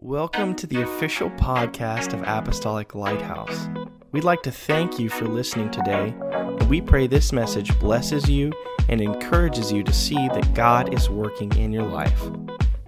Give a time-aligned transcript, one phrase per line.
[0.00, 3.68] Welcome to the official podcast of Apostolic Lighthouse.
[4.12, 8.52] We'd like to thank you for listening today, and we pray this message blesses you
[8.88, 12.22] and encourages you to see that God is working in your life.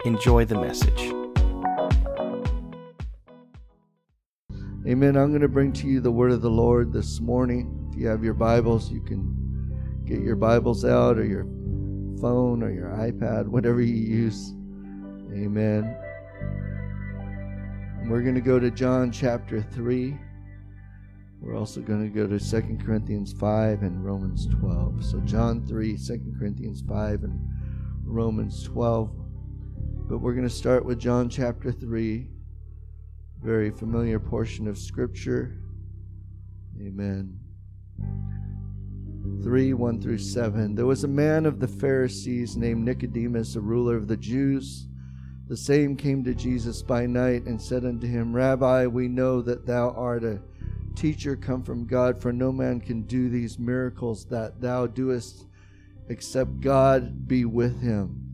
[0.04, 1.12] Enjoy the message.
[4.86, 5.16] Amen.
[5.16, 7.88] I'm going to bring to you the word of the Lord this morning.
[7.90, 11.42] If you have your Bibles, you can get your Bibles out or your
[12.20, 14.52] phone or your iPad, whatever you use.
[15.34, 15.96] Amen.
[18.06, 20.16] We're going to go to John chapter 3.
[21.40, 25.04] We're also going to go to 2 Corinthians 5 and Romans 12.
[25.04, 27.40] So, John 3, 2 Corinthians 5, and
[28.04, 29.10] Romans 12.
[30.08, 32.28] But we're going to start with John chapter 3
[33.42, 35.56] very familiar portion of Scripture.
[36.78, 37.38] Amen.
[39.42, 40.74] 3 1 through 7.
[40.74, 44.88] There was a man of the Pharisees named Nicodemus, a ruler of the Jews.
[45.50, 49.66] The same came to Jesus by night and said unto him, Rabbi, we know that
[49.66, 50.38] thou art a
[50.94, 55.46] teacher come from God, for no man can do these miracles that thou doest
[56.08, 58.32] except God be with him.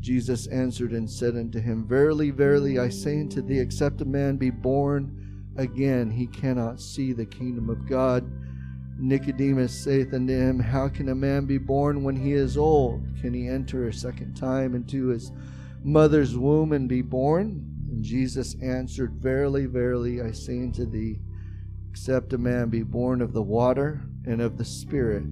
[0.00, 4.36] Jesus answered and said unto him, Verily, verily, I say unto thee, except a man
[4.36, 8.30] be born again, he cannot see the kingdom of God.
[8.98, 13.02] Nicodemus saith unto him, How can a man be born when he is old?
[13.22, 15.32] Can he enter a second time into his
[15.84, 17.66] mother's womb and be born?
[17.88, 21.20] And Jesus answered, Verily, verily, I say unto thee,
[21.90, 25.24] except a man be born of the water and of the Spirit,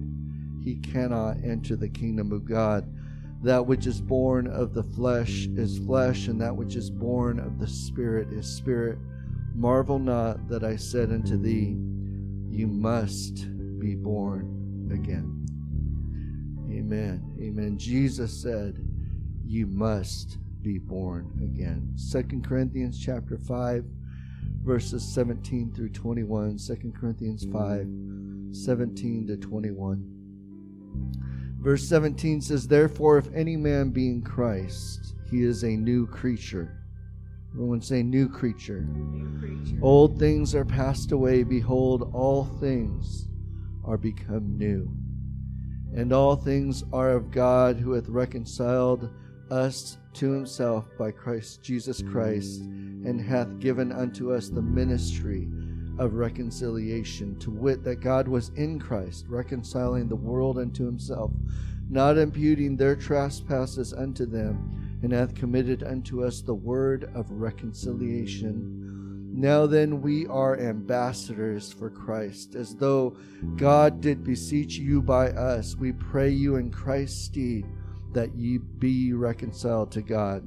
[0.63, 2.87] he cannot enter the kingdom of God.
[3.41, 7.57] That which is born of the flesh is flesh, and that which is born of
[7.57, 8.99] the Spirit is spirit.
[9.55, 11.75] Marvel not that I said unto thee,
[12.49, 13.47] You must
[13.79, 15.45] be born again.
[16.71, 17.35] Amen.
[17.41, 17.77] Amen.
[17.77, 18.77] Jesus said,
[19.43, 21.91] You must be born again.
[21.95, 23.85] Second Corinthians chapter 5,
[24.63, 26.57] verses 17 through 21.
[26.57, 27.87] 2 Corinthians 5,
[28.51, 30.21] 17 to 21.
[31.59, 36.77] Verse 17 says, Therefore, if any man be in Christ, he is a new creature.
[37.53, 38.81] Everyone say, new creature.
[38.81, 39.77] New creature.
[39.81, 41.43] Old things are passed away.
[41.43, 43.27] Behold, all things
[43.83, 44.89] are become new.
[45.93, 49.09] And all things are of God, who hath reconciled
[49.51, 55.47] us to himself by Christ Jesus Christ, and hath given unto us the ministry
[55.99, 61.31] of reconciliation, to wit, that God was in Christ, reconciling the world unto himself,
[61.89, 68.77] not imputing their trespasses unto them, and hath committed unto us the word of reconciliation.
[69.33, 73.17] Now then, we are ambassadors for Christ, as though
[73.55, 75.75] God did beseech you by us.
[75.75, 77.63] We pray you in Christ's stead
[78.13, 80.43] that ye be reconciled to God.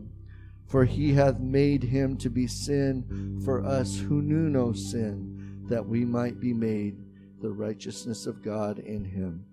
[0.66, 5.86] For he hath made him to be sin for us who knew no sin, that
[5.86, 6.96] we might be made
[7.40, 9.44] the righteousness of God in him.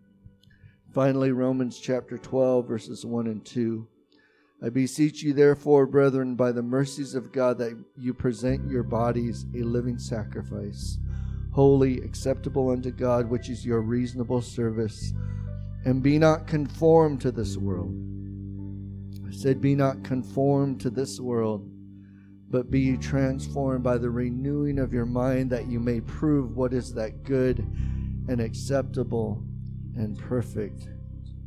[0.94, 3.88] Finally, Romans chapter 12, verses 1 and 2.
[4.64, 9.46] I beseech you, therefore, brethren, by the mercies of God, that you present your bodies
[9.56, 10.98] a living sacrifice,
[11.52, 15.14] holy, acceptable unto God, which is your reasonable service.
[15.84, 17.96] And be not conformed to this world.
[19.28, 21.68] I said, Be not conformed to this world,
[22.50, 26.74] but be ye transformed by the renewing of your mind, that you may prove what
[26.74, 27.60] is that good
[28.28, 29.44] and acceptable
[29.96, 30.88] and perfect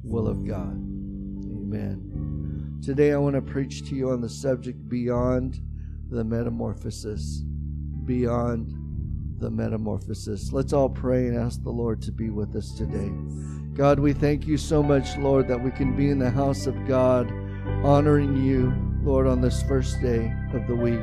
[0.03, 0.73] will of God.
[0.73, 2.81] Amen.
[2.85, 5.61] Today I want to preach to you on the subject beyond
[6.11, 7.43] the metamorphosis.
[8.05, 8.75] Beyond
[9.39, 10.53] the metamorphosis.
[10.53, 13.11] Let's all pray and ask the Lord to be with us today.
[13.75, 16.87] God, we thank you so much, Lord, that we can be in the house of
[16.87, 17.29] God,
[17.83, 21.03] honoring you, Lord, on this first day of the week.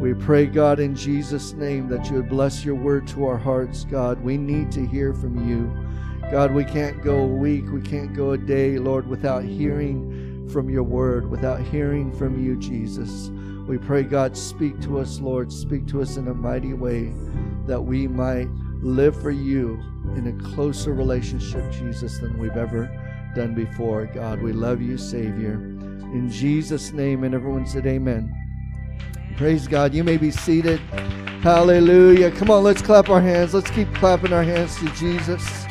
[0.00, 3.84] We pray, God, in Jesus' name, that you would bless your word to our hearts,
[3.84, 4.22] God.
[4.22, 5.68] We need to hear from you.
[6.30, 10.70] God, we can't go a week, we can't go a day, Lord, without hearing from
[10.70, 13.30] your word, without hearing from you, Jesus.
[13.66, 15.52] We pray, God, speak to us, Lord.
[15.52, 17.12] Speak to us in a mighty way
[17.66, 18.48] that we might
[18.80, 19.82] live for you
[20.16, 22.90] in a closer relationship, Jesus, than we've ever
[23.34, 24.06] done before.
[24.06, 25.54] God, we love you, Savior.
[25.54, 28.32] In Jesus' name, and everyone said, Amen.
[29.36, 29.92] Praise God.
[29.92, 30.80] You may be seated.
[31.42, 32.30] Hallelujah.
[32.30, 33.52] Come on, let's clap our hands.
[33.52, 35.66] Let's keep clapping our hands to Jesus.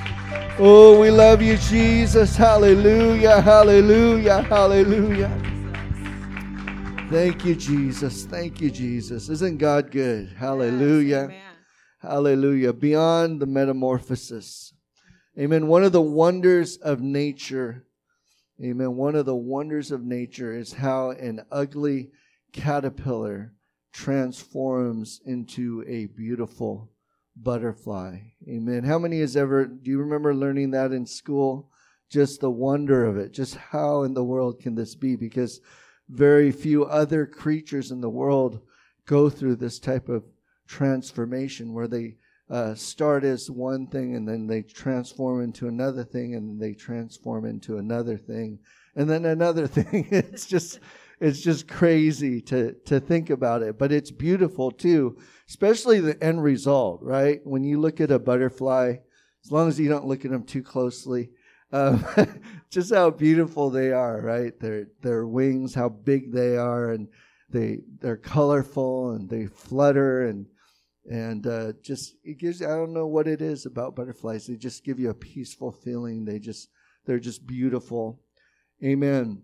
[0.57, 2.35] Oh, we love you, Jesus.
[2.35, 3.41] Hallelujah.
[3.41, 4.43] Hallelujah.
[4.43, 5.29] Hallelujah.
[7.09, 8.25] Thank you, Jesus.
[8.25, 9.29] Thank you, Jesus.
[9.29, 10.29] Isn't God good?
[10.37, 11.29] Hallelujah.
[11.31, 11.44] Yes,
[12.07, 12.71] Hallelujah.
[12.71, 14.73] Beyond the metamorphosis.
[15.39, 15.67] Amen.
[15.67, 17.87] One of the wonders of nature,
[18.63, 18.95] amen.
[18.95, 22.11] One of the wonders of nature is how an ugly
[22.53, 23.53] caterpillar
[23.91, 26.91] transforms into a beautiful
[27.35, 28.19] butterfly.
[28.47, 28.83] Amen.
[28.83, 31.71] How many has ever, do you remember learning that in school?
[32.09, 33.33] Just the wonder of it.
[33.33, 35.15] Just how in the world can this be?
[35.15, 35.59] Because
[36.07, 38.61] very few other creatures in the world
[39.05, 40.23] go through this type of
[40.67, 42.15] transformation where they
[42.49, 47.45] uh, start as one thing and then they transform into another thing and they transform
[47.45, 48.59] into another thing
[48.95, 50.07] and then another thing.
[50.11, 50.79] it's just
[51.19, 55.17] it's just crazy to to think about it, but it's beautiful too,
[55.47, 57.39] especially the end result, right?
[57.43, 58.95] When you look at a butterfly,
[59.43, 61.29] as long as you don't look at them too closely,
[61.71, 62.05] um,
[62.69, 64.59] just how beautiful they are, right?
[64.59, 67.07] Their their wings, how big they are, and
[67.49, 70.47] they they're colorful and they flutter and
[71.09, 74.47] and uh, just it gives I don't know what it is about butterflies.
[74.47, 76.25] They just give you a peaceful feeling.
[76.25, 76.69] They just
[77.05, 78.21] they're just beautiful.
[78.83, 79.43] Amen.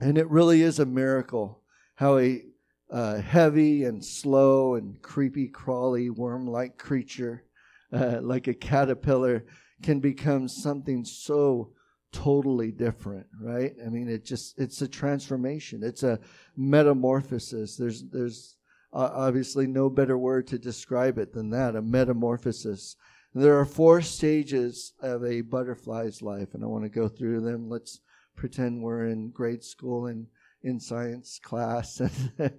[0.00, 1.62] And it really is a miracle
[1.96, 2.42] how a
[2.90, 7.44] uh, heavy and slow and creepy, crawly, worm like creature,
[7.92, 9.44] uh, like a caterpillar,
[9.82, 11.72] can become something so
[12.12, 13.74] totally different, right?
[13.84, 16.20] I mean, it just, it's a transformation, it's a
[16.56, 17.76] metamorphosis.
[17.76, 18.56] There's, there's
[18.94, 22.96] uh, obviously no better word to describe it than that a metamorphosis.
[23.34, 27.68] There are four stages of a butterfly's life, and I want to go through them.
[27.68, 28.00] Let's
[28.36, 30.26] pretend we're in grade school and
[30.62, 32.00] in science class
[32.38, 32.52] and,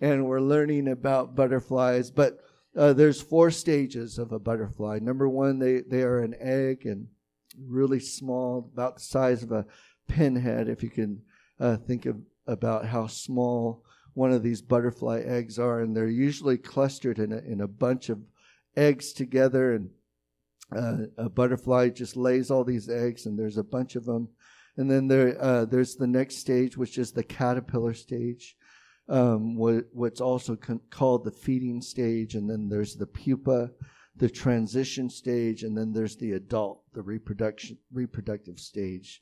[0.00, 2.10] and we're learning about butterflies.
[2.10, 2.40] But
[2.76, 4.98] uh, there's four stages of a butterfly.
[5.00, 7.08] Number one, they, they are an egg and
[7.58, 9.66] really small, about the size of a
[10.08, 11.20] pinhead, if you can
[11.60, 12.16] uh, think of
[12.46, 15.80] about how small one of these butterfly eggs are.
[15.80, 18.20] And they're usually clustered in a, in a bunch of
[18.76, 19.72] eggs together.
[19.72, 19.90] And
[20.74, 24.28] uh, a butterfly just lays all these eggs, and there's a bunch of them
[24.76, 28.56] and then there, uh, there's the next stage, which is the caterpillar stage,
[29.08, 32.34] um, what, what's also con- called the feeding stage.
[32.34, 33.70] And then there's the pupa,
[34.16, 39.20] the transition stage, and then there's the adult, the reproduction, reproductive stage.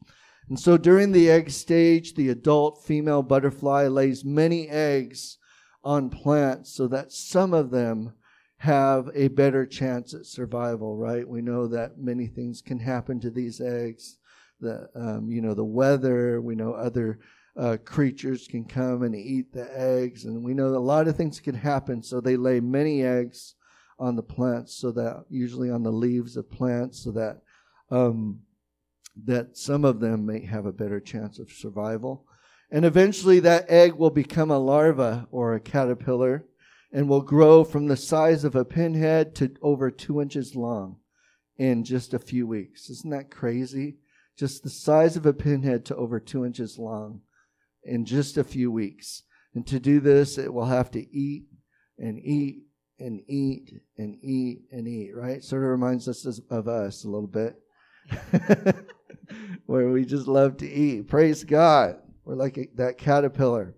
[0.50, 5.38] And so during the egg stage, the adult female butterfly lays many eggs
[5.82, 8.12] on plants so that some of them
[8.58, 11.26] have a better chance at survival, right?
[11.26, 14.18] We know that many things can happen to these eggs
[14.60, 16.40] the um, you know the weather.
[16.40, 17.18] We know other
[17.56, 21.40] uh, creatures can come and eat the eggs, and we know a lot of things
[21.40, 22.02] can happen.
[22.02, 23.54] So they lay many eggs
[23.98, 27.42] on the plants, so that usually on the leaves of plants, so that
[27.90, 28.40] um,
[29.24, 32.26] that some of them may have a better chance of survival.
[32.70, 36.46] And eventually, that egg will become a larva or a caterpillar
[36.92, 40.96] and will grow from the size of a pinhead to over two inches long
[41.56, 42.88] in just a few weeks.
[42.88, 43.98] Isn't that crazy?
[44.40, 47.20] just the size of a pinhead to over two inches long
[47.84, 49.22] in just a few weeks.
[49.54, 51.44] And to do this, it will have to eat
[51.98, 52.62] and eat
[52.98, 55.44] and eat and eat and eat, right?
[55.44, 57.56] Sort of reminds us of us a little bit,
[59.66, 61.08] where we just love to eat.
[61.08, 61.96] Praise God.
[62.24, 63.74] We're like a, that caterpillar.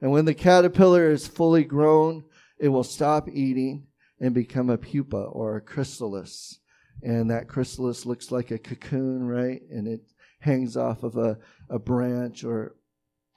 [0.00, 2.24] And when the caterpillar is fully grown,
[2.58, 3.86] it will stop eating
[4.20, 6.58] and become a pupa or a chrysalis
[7.02, 9.62] and that chrysalis looks like a cocoon, right?
[9.70, 10.00] And it
[10.40, 11.38] hangs off of a,
[11.68, 12.74] a branch or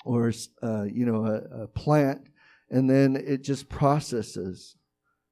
[0.04, 0.34] or
[0.64, 2.22] uh, you know a, a, plant,
[2.70, 4.76] and then it just processes.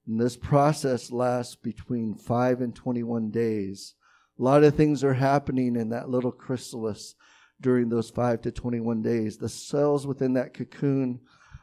[0.08, 3.96] And this process lasts between five and twenty-one days.
[4.40, 7.16] A lot of things are happening in that little chrysalis
[7.60, 9.38] during those five to twenty-one days.
[9.38, 11.20] The cells within that cocoon.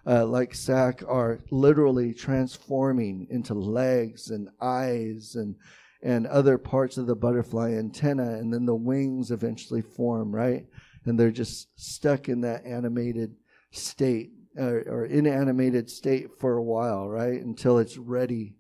[0.09, 5.57] Uh, like sac are literally transforming into legs and eyes and
[6.01, 10.65] and other parts of the butterfly antenna, and then the wings eventually form, right?
[11.07, 13.35] And they're just stuck in that animated
[13.73, 17.43] state or, or inanimated state for a while, right?
[17.43, 18.55] Until it's ready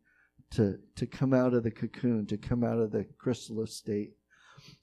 [0.56, 4.12] to, to come out of the cocoon, to come out of the chrysalis state.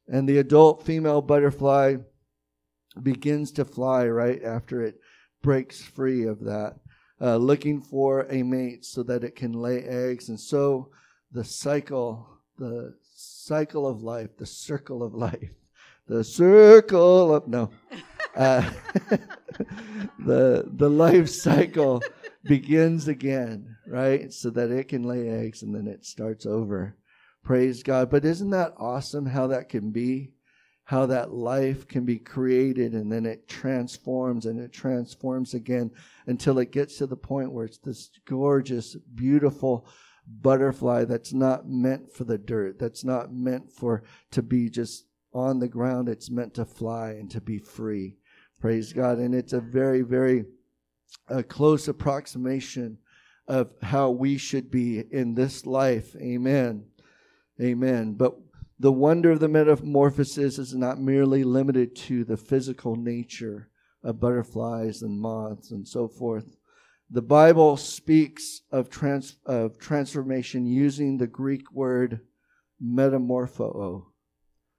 [0.07, 1.97] And the adult female butterfly
[3.01, 4.99] begins to fly right after it
[5.41, 6.75] breaks free of that,
[7.21, 10.29] uh, looking for a mate so that it can lay eggs.
[10.29, 10.89] And so
[11.31, 15.49] the cycle the cycle of life, the circle of life,
[16.07, 17.71] the circle of no,
[18.35, 18.69] uh,
[20.19, 22.01] the the life cycle
[22.43, 24.31] begins again, right?
[24.31, 26.97] So that it can lay eggs and then it starts over.
[27.43, 28.09] Praise God.
[28.09, 30.31] But isn't that awesome how that can be?
[30.85, 35.91] How that life can be created and then it transforms and it transforms again
[36.27, 39.87] until it gets to the point where it's this gorgeous, beautiful,
[40.27, 45.59] butterfly that's not meant for the dirt, that's not meant for to be just on
[45.59, 46.09] the ground.
[46.09, 48.17] It's meant to fly and to be free.
[48.59, 49.17] Praise God.
[49.17, 50.45] And it's a very, very
[51.29, 52.97] uh, close approximation
[53.47, 56.15] of how we should be in this life.
[56.15, 56.85] Amen.
[57.61, 58.13] Amen.
[58.13, 58.35] But
[58.79, 63.69] the wonder of the metamorphosis is not merely limited to the physical nature
[64.03, 66.57] of butterflies and moths and so forth.
[67.09, 72.21] The Bible speaks of, trans- of transformation using the Greek word
[72.83, 74.05] metamorpho.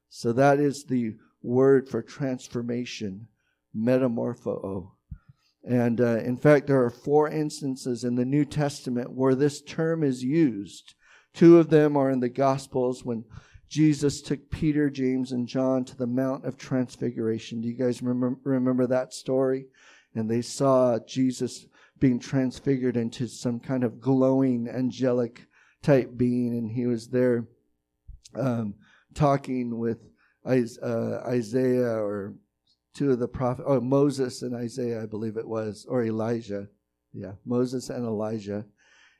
[0.08, 3.28] So that is the word for transformation,
[3.76, 4.93] metamorpho.
[5.66, 10.02] And uh, in fact, there are four instances in the New Testament where this term
[10.02, 10.94] is used.
[11.32, 13.24] Two of them are in the Gospels when
[13.68, 17.60] Jesus took Peter, James, and John to the Mount of Transfiguration.
[17.60, 19.66] Do you guys remember, remember that story?
[20.14, 21.66] And they saw Jesus
[21.98, 25.46] being transfigured into some kind of glowing angelic
[25.82, 27.46] type being, and he was there
[28.34, 28.74] um,
[29.14, 29.98] talking with
[30.44, 32.34] uh, Isaiah or
[32.94, 36.68] two of the prophets, oh, Moses and Isaiah, I believe it was, or Elijah.
[37.12, 38.64] Yeah, Moses and Elijah.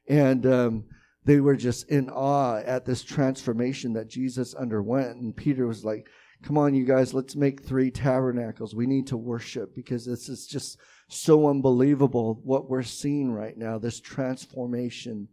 [0.08, 0.84] And um,
[1.24, 5.16] they were just in awe at this transformation that Jesus underwent.
[5.18, 6.08] And Peter was like,
[6.42, 8.74] Come on, you guys, let's make three tabernacles.
[8.74, 10.78] We need to worship because this is just
[11.08, 15.28] so unbelievable what we're seeing right now, this transformation.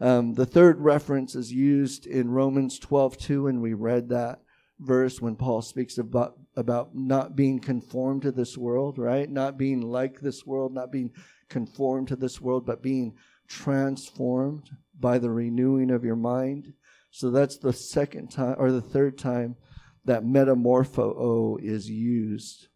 [0.00, 4.40] Um, the third reference is used in Romans 12 2, and we read that
[4.78, 9.30] verse when Paul speaks about, about not being conformed to this world, right?
[9.30, 11.12] Not being like this world, not being
[11.48, 13.14] conformed to this world, but being
[13.46, 16.72] transformed by the renewing of your mind.
[17.10, 19.56] So that's the second time or the third time
[20.04, 22.68] that metamorpho is used.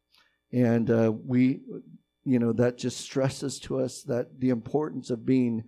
[0.52, 1.60] And uh, we,
[2.24, 5.64] you know, that just stresses to us that the importance of being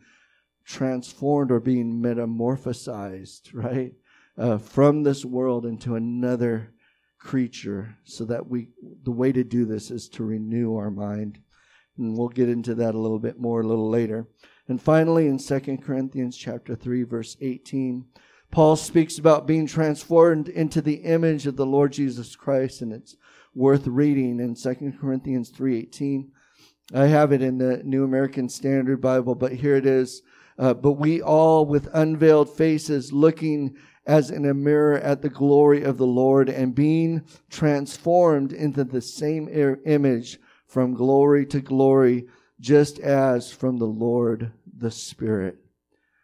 [0.64, 3.92] transformed or being metamorphosized, right?
[4.38, 6.72] uh, from this world into another
[7.22, 8.68] creature so that we
[9.04, 11.38] the way to do this is to renew our mind.
[11.96, 14.26] And we'll get into that a little bit more a little later.
[14.68, 18.06] And finally in 2 corinthians chapter 3 verse 18
[18.50, 23.16] paul speaks about being transformed into the image of the lord jesus christ and it's
[23.54, 26.28] worth reading in 2 corinthians 3.18
[26.94, 30.22] i have it in the new american standard bible but here it is.
[30.58, 33.74] Uh, but we all with unveiled faces looking
[34.06, 39.00] as in a mirror at the glory of the Lord and being transformed into the
[39.00, 39.48] same
[39.84, 42.26] image from glory to glory,
[42.60, 45.58] just as from the Lord the Spirit.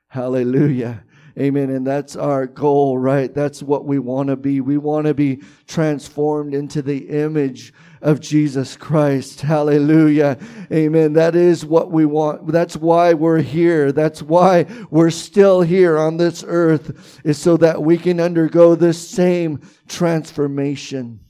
[0.09, 1.05] Hallelujah.
[1.39, 1.71] Amen.
[1.71, 3.33] And that's our goal, right?
[3.33, 4.61] That's what we want to be.
[4.61, 9.43] We want to be transformed into the image of Jesus Christ.
[9.43, 10.37] Hallelujah.
[10.73, 11.13] Amen.
[11.13, 12.49] That is what we want.
[12.49, 13.93] That's why we're here.
[13.93, 19.09] That's why we're still here on this earth is so that we can undergo this
[19.09, 21.21] same transformation.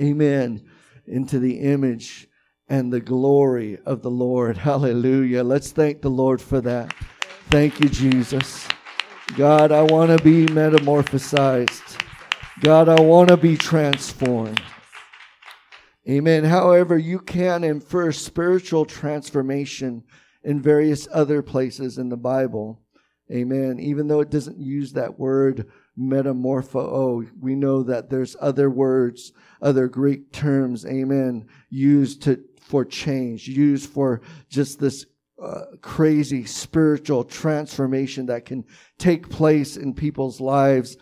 [0.00, 0.68] Amen.
[1.06, 2.28] Into the image
[2.68, 4.56] and the glory of the Lord.
[4.56, 5.44] Hallelujah.
[5.44, 6.92] Let's thank the Lord for that.
[7.50, 8.66] Thank you, Jesus.
[9.36, 12.02] God, I want to be metamorphosized.
[12.60, 14.60] God, I want to be transformed.
[16.08, 16.44] Amen.
[16.44, 20.02] However, you can infer spiritual transformation
[20.42, 22.80] in various other places in the Bible.
[23.30, 23.78] Amen.
[23.78, 29.32] Even though it doesn't use that word metamorpho, oh, we know that there's other words,
[29.60, 35.04] other Greek terms, amen, used to, for change, used for just this
[35.42, 38.64] uh, crazy spiritual transformation that can
[38.98, 40.96] take place in people's lives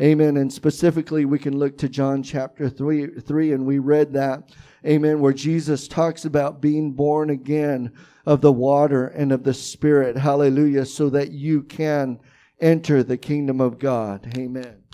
[0.00, 0.38] Amen.
[0.38, 4.50] And specifically, we can look to John chapter 3, 3 and we read that.
[4.86, 5.20] Amen.
[5.20, 7.92] Where Jesus talks about being born again
[8.24, 10.16] of the water and of the Spirit.
[10.16, 10.86] Hallelujah.
[10.86, 12.18] So that you can
[12.58, 14.32] enter the kingdom of God.
[14.38, 14.84] Amen.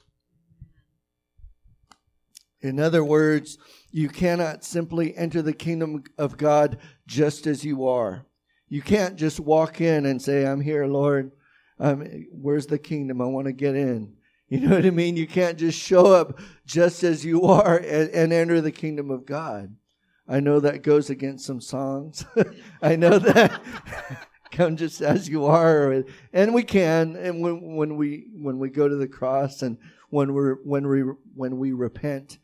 [2.61, 3.59] In other words,
[3.93, 8.27] you cannot simply enter the kingdom of God just as you are.
[8.69, 11.33] You can't just walk in and say, I'm here, Lord.
[11.79, 13.21] Um, where's the kingdom?
[13.21, 14.15] I want to get in.
[14.49, 15.17] You know what I mean?
[15.17, 19.27] You can't just show up just as you are and, and enter the kingdom of
[19.27, 19.75] God.
[20.29, 22.25] I know that goes against some songs.
[22.83, 23.61] I know that.
[24.53, 27.17] Come just as you are, and we can.
[27.17, 29.77] And when, when we when we go to the cross, and
[30.09, 31.01] when we're when we
[31.35, 32.39] when we repent,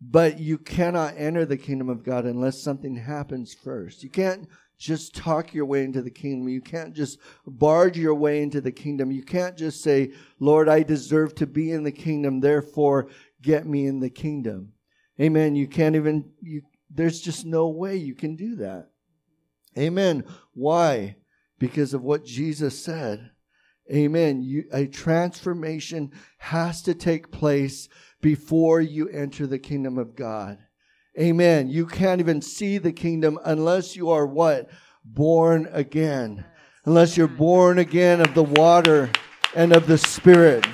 [0.00, 4.02] but you cannot enter the kingdom of God unless something happens first.
[4.02, 6.48] You can't just talk your way into the kingdom.
[6.48, 9.10] You can't just barge your way into the kingdom.
[9.10, 13.08] You can't just say, Lord, I deserve to be in the kingdom, therefore
[13.42, 14.72] get me in the kingdom.
[15.20, 15.56] Amen.
[15.56, 18.90] You can't even, you, there's just no way you can do that.
[19.76, 20.24] Amen.
[20.54, 21.16] Why?
[21.58, 23.30] Because of what Jesus said.
[23.92, 24.42] Amen.
[24.42, 27.88] You, a transformation has to take place
[28.20, 30.58] before you enter the kingdom of God.
[31.18, 31.68] Amen.
[31.68, 34.70] You can't even see the kingdom unless you are what?
[35.04, 36.44] Born again.
[36.84, 39.10] unless you're born again of the water
[39.54, 40.66] and of the Spirit.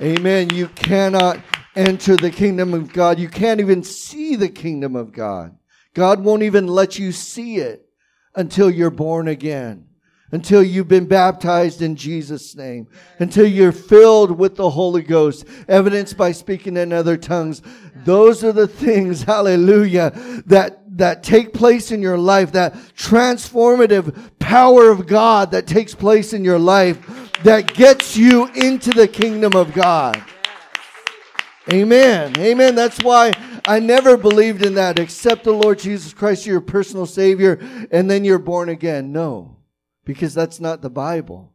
[0.00, 0.50] Amen.
[0.50, 1.40] You cannot
[1.76, 3.18] enter the kingdom of God.
[3.18, 5.56] You can't even see the kingdom of God.
[5.94, 7.86] God won't even let you see it
[8.34, 9.88] until you're born again
[10.32, 16.16] until you've been baptized in Jesus' name, until you're filled with the Holy Ghost, evidenced
[16.16, 17.60] by speaking in other tongues.
[18.04, 20.10] Those are the things, hallelujah,
[20.46, 26.32] that, that take place in your life, that transformative power of God that takes place
[26.32, 30.22] in your life that gets you into the kingdom of God.
[31.72, 32.36] Amen.
[32.38, 32.74] Amen.
[32.74, 33.32] That's why
[33.66, 34.98] I never believed in that.
[34.98, 37.60] Accept the Lord Jesus Christ, your personal Savior,
[37.90, 39.12] and then you're born again.
[39.12, 39.61] No
[40.04, 41.52] because that's not the Bible.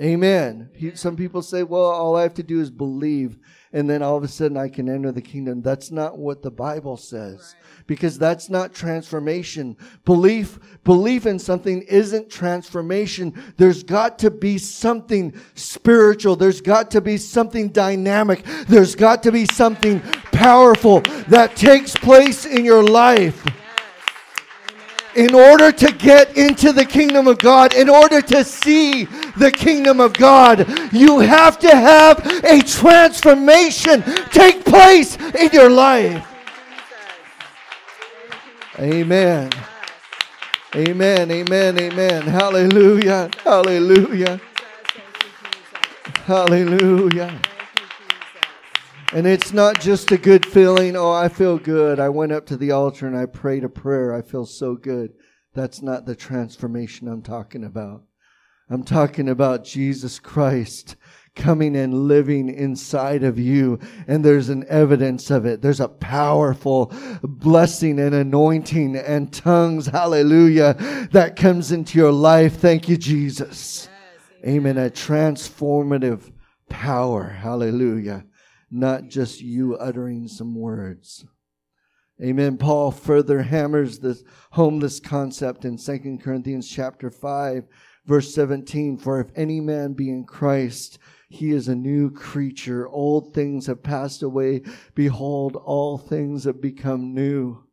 [0.00, 0.70] Amen.
[0.94, 3.38] Some people say, well, all I have to do is believe,
[3.72, 5.62] and then all of a sudden I can enter the kingdom.
[5.62, 7.54] That's not what the Bible says.
[7.86, 9.76] Because that's not transformation.
[10.04, 13.40] Belief, belief in something isn't transformation.
[13.56, 16.34] There's got to be something spiritual.
[16.34, 18.44] There's got to be something dynamic.
[18.66, 20.00] There's got to be something
[20.32, 23.44] powerful that takes place in your life
[25.16, 29.04] in order to get into the kingdom of God, in order to see
[29.36, 36.26] the kingdom of God, you have to have a transformation take place in your life.
[38.78, 39.50] Amen.
[40.74, 41.30] Amen.
[41.30, 41.78] Amen.
[41.78, 42.22] Amen.
[42.22, 43.30] Hallelujah.
[43.44, 44.40] Hallelujah.
[46.26, 47.40] Hallelujah.
[49.14, 52.00] And it's not just a good feeling, oh, I feel good.
[52.00, 54.12] I went up to the altar and I prayed a prayer.
[54.12, 55.12] I feel so good.
[55.54, 58.02] That's not the transformation I'm talking about.
[58.68, 60.96] I'm talking about Jesus Christ
[61.36, 63.78] coming and living inside of you.
[64.08, 65.62] And there's an evidence of it.
[65.62, 66.92] There's a powerful
[67.22, 70.74] blessing and anointing and tongues, hallelujah,
[71.12, 72.56] that comes into your life.
[72.56, 73.88] Thank you, Jesus.
[73.88, 74.76] Yes, amen.
[74.76, 74.86] amen.
[74.86, 76.32] A transformative
[76.68, 77.28] power.
[77.28, 78.24] Hallelujah
[78.74, 81.24] not just you uttering some words.
[82.22, 82.58] Amen.
[82.58, 87.66] Paul further hammers this home this concept in 2 Corinthians chapter 5
[88.06, 93.34] verse 17 for if any man be in Christ he is a new creature old
[93.34, 94.62] things have passed away
[94.94, 97.64] behold all things have become new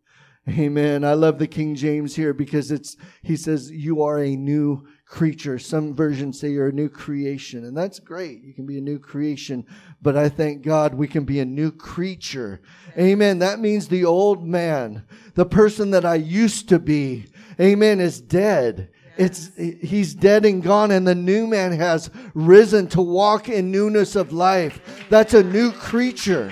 [0.49, 1.03] Amen.
[1.03, 5.59] I love the King James here because it's he says you are a new creature.
[5.59, 8.41] Some versions say you're a new creation, and that's great.
[8.43, 9.65] You can be a new creation,
[10.01, 12.61] but I thank God we can be a new creature.
[12.97, 13.39] Amen.
[13.39, 15.03] That means the old man,
[15.35, 17.25] the person that I used to be,
[17.59, 18.89] amen, is dead.
[19.17, 24.15] It's he's dead and gone, and the new man has risen to walk in newness
[24.15, 25.05] of life.
[25.09, 26.51] That's a new creature.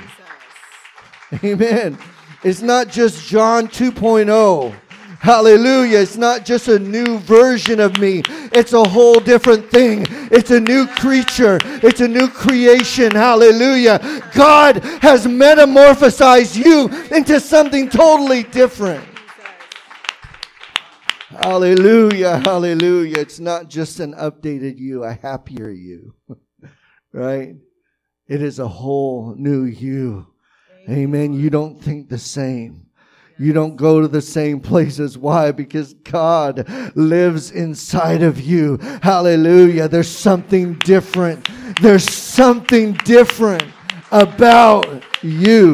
[1.43, 1.97] Amen.
[2.43, 4.75] It's not just John 2.0.
[5.19, 5.99] Hallelujah.
[5.99, 8.23] It's not just a new version of me.
[8.53, 10.05] It's a whole different thing.
[10.31, 11.59] It's a new creature.
[11.63, 13.11] It's a new creation.
[13.11, 13.99] Hallelujah.
[14.33, 19.03] God has metamorphosized you into something totally different.
[21.29, 22.37] Hallelujah.
[22.37, 23.19] Hallelujah.
[23.19, 26.15] It's not just an updated you, a happier you.
[27.13, 27.55] right?
[28.27, 30.27] It is a whole new you.
[30.89, 31.33] Amen.
[31.33, 32.88] You don't think the same.
[33.39, 35.17] You don't go to the same places.
[35.17, 35.53] Why?
[35.53, 38.77] Because God lives inside of you.
[39.01, 39.87] Hallelujah.
[39.87, 41.47] There's something different.
[41.81, 43.63] There's something different
[44.11, 45.73] about you.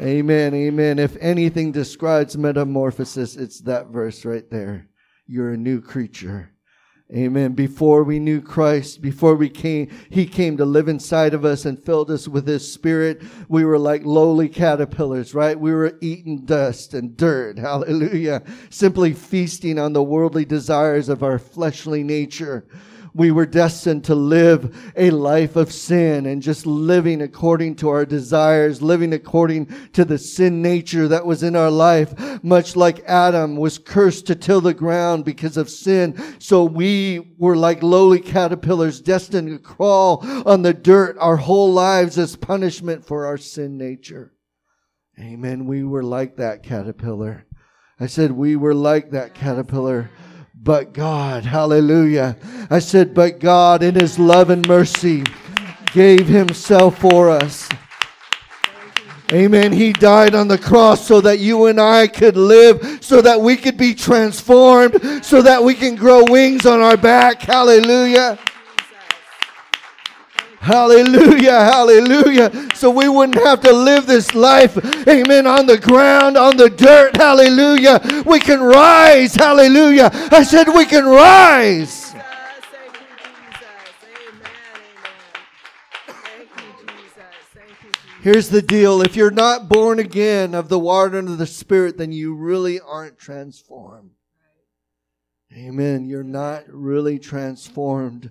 [0.00, 0.54] Amen.
[0.54, 0.98] Amen.
[0.98, 4.88] If anything describes metamorphosis, it's that verse right there.
[5.26, 6.53] You're a new creature.
[7.12, 7.52] Amen.
[7.52, 11.82] Before we knew Christ, before we came, He came to live inside of us and
[11.82, 13.22] filled us with His Spirit.
[13.48, 15.58] We were like lowly caterpillars, right?
[15.58, 17.58] We were eating dust and dirt.
[17.58, 18.42] Hallelujah.
[18.70, 22.66] Simply feasting on the worldly desires of our fleshly nature
[23.14, 28.04] we were destined to live a life of sin and just living according to our
[28.04, 33.56] desires, living according to the sin nature that was in our life, much like Adam
[33.56, 36.20] was cursed to till the ground because of sin.
[36.40, 42.18] So we were like lowly caterpillars destined to crawl on the dirt our whole lives
[42.18, 44.32] as punishment for our sin nature.
[45.20, 45.66] Amen.
[45.66, 47.46] We were like that caterpillar.
[48.00, 50.10] I said we were like that caterpillar
[50.64, 51.44] but God.
[51.44, 52.36] Hallelujah.
[52.70, 55.22] I said, but God in his love and mercy
[55.92, 57.68] gave himself for us.
[59.32, 59.72] Amen.
[59.72, 63.56] He died on the cross so that you and I could live, so that we
[63.56, 67.42] could be transformed, so that we can grow wings on our back.
[67.42, 68.38] Hallelujah.
[70.64, 72.68] Hallelujah, hallelujah.
[72.74, 77.18] So we wouldn't have to live this life, amen, on the ground, on the dirt,
[77.18, 78.00] hallelujah.
[78.24, 80.08] We can rise, hallelujah.
[80.32, 82.14] I said we can rise.
[88.22, 91.98] Here's the deal if you're not born again of the water and of the Spirit,
[91.98, 94.12] then you really aren't transformed.
[95.52, 96.06] Amen.
[96.06, 98.30] You're not really transformed.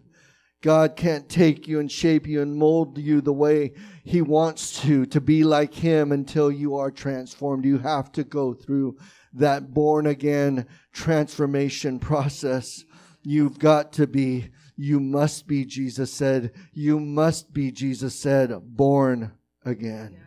[0.63, 3.73] God can't take you and shape you and mold you the way
[4.05, 7.65] He wants to, to be like Him until you are transformed.
[7.65, 8.97] You have to go through
[9.33, 12.85] that born again transformation process.
[13.23, 19.33] You've got to be, you must be, Jesus said, you must be, Jesus said, born
[19.65, 20.17] again.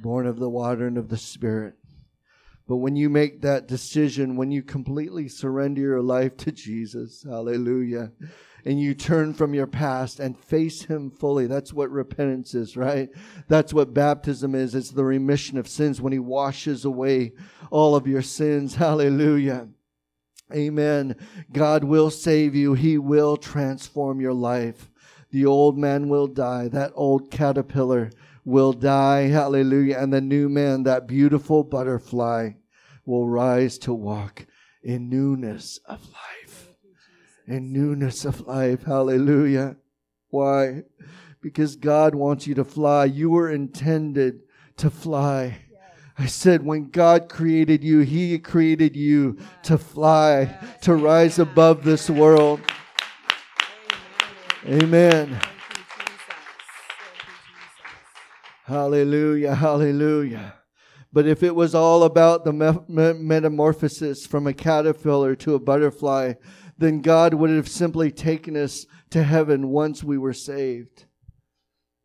[0.00, 1.74] born of the water and of the Spirit.
[2.68, 8.12] But when you make that decision, when you completely surrender your life to Jesus, hallelujah,
[8.64, 13.10] and you turn from your past and face Him fully, that's what repentance is, right?
[13.48, 14.74] That's what baptism is.
[14.74, 17.32] It's the remission of sins when He washes away
[17.70, 19.68] all of your sins, hallelujah.
[20.52, 21.16] Amen.
[21.52, 22.74] God will save you.
[22.74, 24.90] He will transform your life.
[25.30, 26.68] The old man will die.
[26.68, 28.10] That old caterpillar
[28.44, 29.28] will die.
[29.28, 29.98] Hallelujah.
[29.98, 32.50] And the new man, that beautiful butterfly,
[33.04, 34.46] will rise to walk
[34.82, 36.43] in newness of life.
[37.46, 38.84] In newness of life.
[38.84, 39.76] Hallelujah.
[40.30, 40.82] Why?
[41.40, 43.04] Because God wants you to fly.
[43.04, 44.40] You were intended
[44.78, 45.58] to fly.
[46.16, 52.08] I said, when God created you, He created you to fly, to rise above this
[52.08, 52.60] world.
[54.64, 55.38] Amen.
[58.64, 60.54] Hallelujah, hallelujah.
[61.12, 66.34] But if it was all about the metamorphosis from a caterpillar to a butterfly,
[66.78, 71.04] then God would have simply taken us to heaven once we were saved.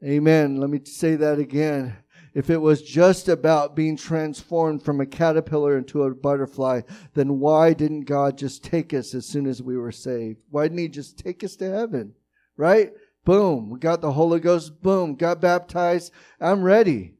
[0.03, 0.57] Amen.
[0.57, 1.97] Let me say that again.
[2.33, 6.81] If it was just about being transformed from a caterpillar into a butterfly,
[7.15, 10.39] then why didn't God just take us as soon as we were saved?
[10.49, 12.13] Why didn't He just take us to heaven?
[12.55, 12.93] Right?
[13.25, 13.69] Boom.
[13.69, 14.81] We got the Holy Ghost.
[14.81, 15.15] Boom.
[15.15, 16.13] Got baptized.
[16.39, 17.15] I'm ready.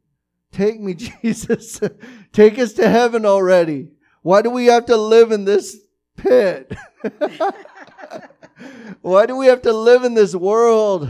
[0.51, 1.81] Take me, Jesus.
[2.31, 3.89] Take us to heaven already.
[4.21, 5.77] Why do we have to live in this
[6.21, 6.75] pit?
[9.01, 11.09] Why do we have to live in this world?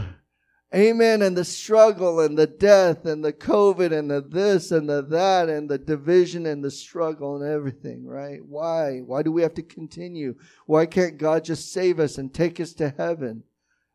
[0.74, 1.22] Amen.
[1.22, 5.48] And the struggle and the death and the COVID and the this and the that
[5.48, 8.38] and the division and the struggle and everything, right?
[8.46, 9.00] Why?
[9.00, 10.36] Why do we have to continue?
[10.66, 13.42] Why can't God just save us and take us to heaven?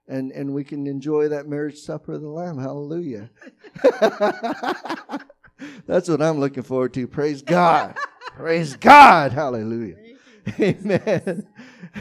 [0.08, 3.30] and and we can enjoy that marriage supper of the lamb hallelujah
[5.88, 7.97] that's what i'm looking forward to praise god
[8.36, 9.95] praise god hallelujah
[10.60, 11.47] amen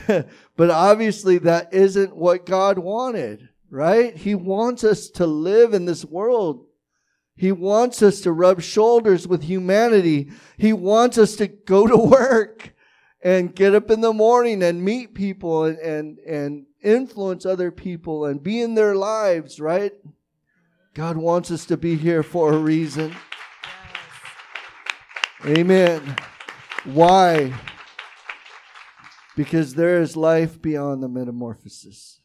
[0.56, 6.04] but obviously that isn't what god wanted right he wants us to live in this
[6.04, 6.66] world
[7.36, 12.74] he wants us to rub shoulders with humanity he wants us to go to work
[13.22, 18.26] and get up in the morning and meet people and and, and influence other people
[18.26, 19.92] and be in their lives, right?
[20.92, 23.16] God wants us to be here for a reason.
[25.44, 25.58] Yes.
[25.58, 26.16] Amen.
[26.84, 27.52] Why?
[29.36, 32.20] Because there is life beyond the metamorphosis.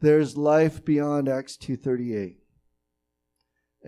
[0.00, 2.38] There's life beyond Acts 238.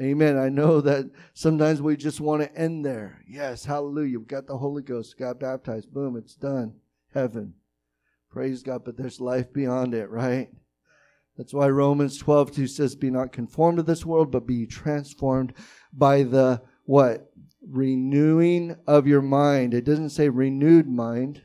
[0.01, 0.39] Amen.
[0.39, 3.23] I know that sometimes we just want to end there.
[3.29, 4.19] Yes, hallelujah.
[4.19, 5.93] We got the Holy Ghost, got baptized.
[5.93, 6.75] Boom, it's done.
[7.13, 7.55] Heaven.
[8.31, 10.49] Praise God, but there's life beyond it, right?
[11.37, 15.55] That's why Romans 12, 2 says, Be not conformed to this world, but be transformed
[15.93, 17.33] by the what?
[17.67, 19.75] Renewing of your mind.
[19.75, 21.43] It doesn't say renewed mind,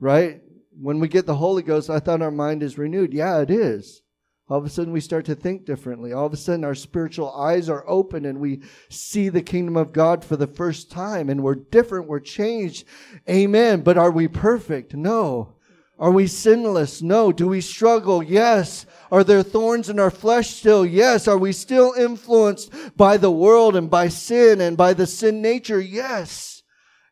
[0.00, 0.40] right?
[0.80, 3.12] When we get the Holy Ghost, I thought our mind is renewed.
[3.12, 4.02] Yeah, it is.
[4.48, 6.12] All of a sudden, we start to think differently.
[6.12, 9.92] All of a sudden, our spiritual eyes are open and we see the kingdom of
[9.92, 12.86] God for the first time and we're different, we're changed.
[13.28, 13.82] Amen.
[13.82, 14.94] But are we perfect?
[14.94, 15.56] No.
[15.98, 17.02] Are we sinless?
[17.02, 17.30] No.
[17.30, 18.22] Do we struggle?
[18.22, 18.86] Yes.
[19.12, 20.86] Are there thorns in our flesh still?
[20.86, 21.28] Yes.
[21.28, 25.80] Are we still influenced by the world and by sin and by the sin nature?
[25.80, 26.62] Yes.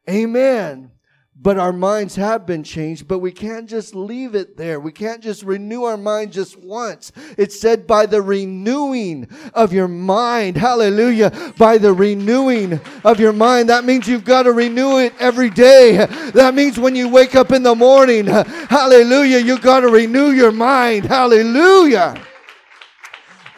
[0.09, 0.92] Amen
[1.40, 4.81] but our minds have been changed, but we can't just leave it there.
[4.81, 7.12] We can't just renew our mind just once.
[7.37, 10.57] It's said by the renewing of your mind.
[10.57, 11.53] Hallelujah.
[11.59, 13.68] By the renewing of your mind.
[13.68, 16.07] That means you've got to renew it every day.
[16.33, 20.53] That means when you wake up in the morning, hallelujah, you've got to renew your
[20.53, 21.05] mind.
[21.05, 22.20] Hallelujah.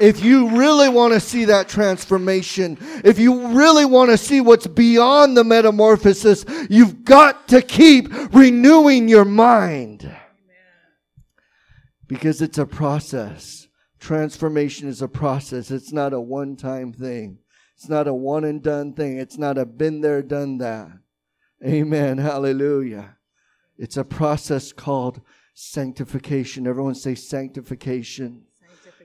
[0.00, 4.66] If you really want to see that transformation, if you really want to see what's
[4.66, 10.11] beyond the metamorphosis, you've got to keep renewing your mind.
[12.06, 13.66] Because it's a process.
[14.00, 15.70] Transformation is a process.
[15.70, 17.38] It's not a one time thing.
[17.76, 19.18] It's not a one and done thing.
[19.18, 20.88] It's not a been there, done that.
[21.64, 22.18] Amen.
[22.18, 23.16] Hallelujah.
[23.76, 25.20] It's a process called
[25.54, 26.66] sanctification.
[26.66, 28.44] Everyone say sanctification.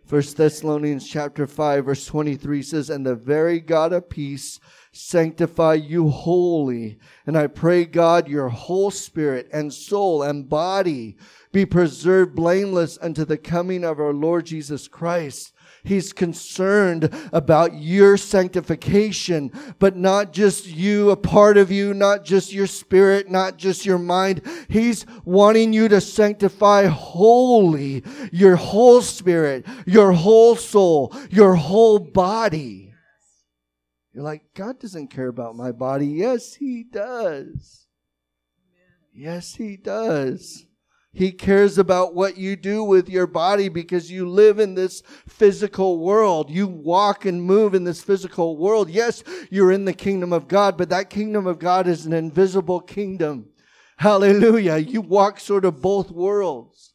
[0.06, 4.60] First Thessalonians chapter 5 verse 23 says, And the very God of peace
[4.92, 7.00] sanctify you wholly.
[7.26, 11.16] And I pray God your whole spirit and soul and body
[11.54, 15.54] be preserved blameless unto the coming of our Lord Jesus Christ.
[15.84, 22.54] He's concerned about your sanctification, but not just you, a part of you, not just
[22.54, 24.41] your spirit, not just your mind.
[24.69, 32.93] He's wanting you to sanctify wholly your whole spirit, your whole soul, your whole body.
[34.13, 36.08] You're like, God doesn't care about my body.
[36.08, 37.88] Yes, He does.
[39.12, 40.65] Yes, He does.
[41.15, 45.99] He cares about what you do with your body because you live in this physical
[45.99, 46.49] world.
[46.49, 48.89] You walk and move in this physical world.
[48.89, 52.80] Yes, you're in the kingdom of God, but that kingdom of God is an invisible
[52.80, 53.49] kingdom.
[53.97, 54.78] Hallelujah.
[54.78, 56.93] You walk sort of both worlds.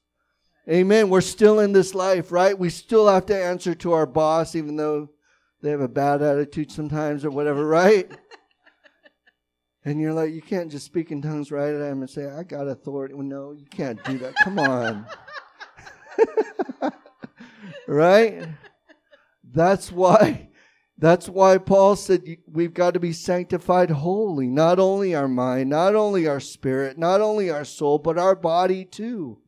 [0.69, 1.09] Amen.
[1.09, 2.59] We're still in this life, right?
[2.59, 5.11] We still have to answer to our boss, even though
[5.63, 8.11] they have a bad attitude sometimes or whatever, right?
[9.89, 12.43] And you're like, you can't just speak in tongues right at him and say, I
[12.43, 13.15] got authority.
[13.15, 14.35] Well, no, you can't do that.
[14.45, 15.07] Come on.
[17.89, 18.49] right?
[19.51, 20.51] That's why
[20.99, 25.95] that's why Paul said we've got to be sanctified wholly, not only our mind, not
[25.95, 29.39] only our spirit, not only our soul, but our body too.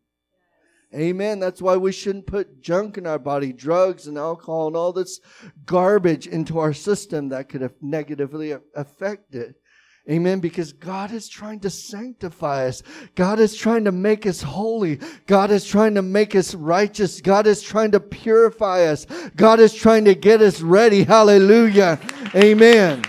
[0.94, 1.38] Amen.
[1.38, 5.20] That's why we shouldn't put junk in our body, drugs and alcohol and all this
[5.66, 9.59] garbage into our system that could have negatively affect it.
[10.10, 10.40] Amen.
[10.40, 12.82] Because God is trying to sanctify us.
[13.14, 14.98] God is trying to make us holy.
[15.26, 17.20] God is trying to make us righteous.
[17.20, 19.06] God is trying to purify us.
[19.36, 21.04] God is trying to get us ready.
[21.04, 22.00] Hallelujah.
[22.34, 23.04] Amen.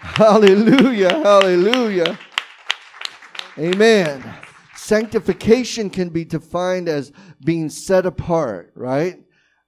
[0.00, 1.10] Hallelujah.
[1.10, 2.18] Hallelujah.
[3.58, 4.34] Amen.
[4.74, 7.12] Sanctification can be defined as
[7.44, 9.25] being set apart, right?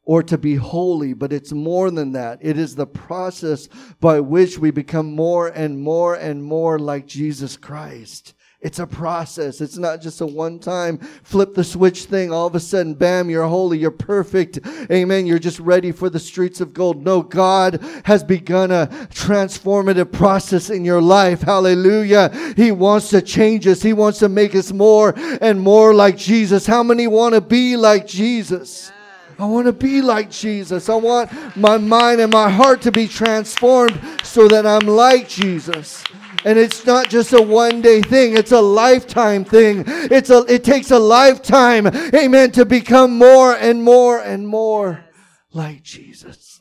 [0.09, 2.39] Or to be holy, but it's more than that.
[2.41, 3.69] It is the process
[4.01, 8.33] by which we become more and more and more like Jesus Christ.
[8.63, 9.61] It's a process.
[9.61, 12.33] It's not just a one time flip the switch thing.
[12.33, 13.77] All of a sudden, bam, you're holy.
[13.77, 14.59] You're perfect.
[14.91, 15.27] Amen.
[15.27, 17.05] You're just ready for the streets of gold.
[17.05, 21.43] No, God has begun a transformative process in your life.
[21.43, 22.31] Hallelujah.
[22.57, 23.83] He wants to change us.
[23.83, 26.67] He wants to make us more and more like Jesus.
[26.67, 28.91] How many want to be like Jesus?
[29.39, 30.89] I want to be like Jesus.
[30.89, 36.03] I want my mind and my heart to be transformed so that I'm like Jesus.
[36.45, 39.85] And it's not just a one day thing, it's a lifetime thing.
[39.87, 45.05] It's a it takes a lifetime, amen, to become more and more and more
[45.53, 46.61] like Jesus.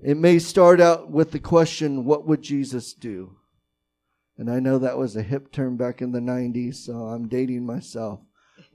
[0.00, 3.36] It may start out with the question, what would Jesus do?
[4.38, 7.64] And I know that was a hip term back in the 90s, so I'm dating
[7.64, 8.20] myself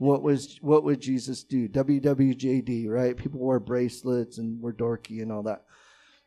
[0.02, 1.68] what was what would Jesus do?
[1.68, 3.16] WWJD, right?
[3.16, 5.64] People wore bracelets and were dorky and all that.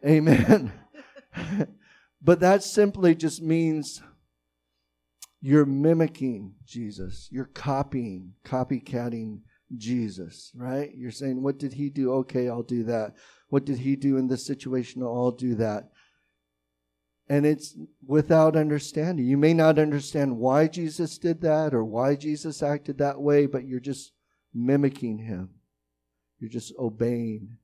[0.06, 0.72] Amen.
[2.22, 4.02] but that simply just means
[5.42, 7.28] you're mimicking Jesus.
[7.32, 9.42] You're copying, copycatting
[9.76, 10.92] Jesus, right?
[10.96, 12.14] You're saying, What did he do?
[12.14, 13.16] Okay, I'll do that.
[13.50, 15.04] What did he do in this situation?
[15.04, 15.90] I'll do that
[17.28, 19.26] and it's without understanding.
[19.26, 23.66] You may not understand why Jesus did that or why Jesus acted that way, but
[23.66, 24.12] you're just
[24.54, 25.50] mimicking him.
[26.40, 27.58] You're just obeying.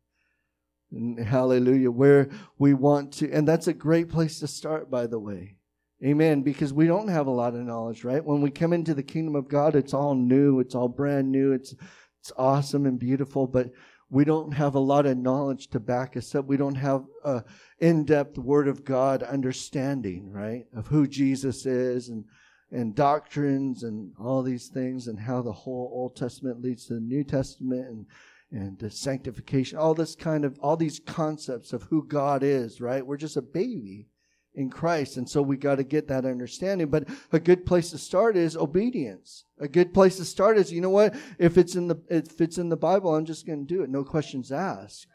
[0.92, 5.20] And hallelujah, where we want to, and that's a great place to start, by the
[5.20, 5.58] way.
[6.04, 6.42] Amen.
[6.42, 8.26] Because we don't have a lot of knowledge, right?
[8.26, 11.54] When we come into the kingdom of God, it's all new, it's all brand new,
[11.54, 11.76] it's
[12.22, 13.72] it's awesome and beautiful, but
[14.12, 16.46] we don't have a lot of knowledge to back us up.
[16.46, 17.44] We don't have a
[17.80, 20.66] in-depth word of God understanding, right?
[20.76, 22.26] Of who Jesus is and
[22.74, 27.00] and doctrines and all these things and how the whole Old Testament leads to the
[27.00, 28.06] New Testament and
[28.54, 33.06] and sanctification, all this kind of all these concepts of who God is, right?
[33.06, 34.08] We're just a baby
[34.56, 35.18] in Christ.
[35.18, 36.88] And so we got to get that understanding.
[36.88, 39.46] But a good place to start is obedience.
[39.60, 41.16] A good place to start is, you know what?
[41.38, 43.90] If it's in the if it's in the Bible, I'm just going to do it.
[43.90, 45.08] No questions asked.